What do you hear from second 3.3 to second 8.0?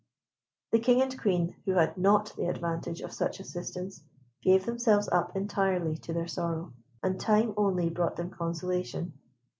assistance, gave themselves up entirely to their sorrow; and time only